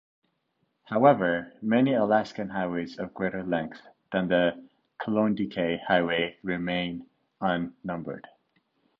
[0.85, 3.79] However, many Alaskan highways of greater length
[4.11, 7.05] than the Klondike Highway remain
[7.39, 8.27] unnumbered.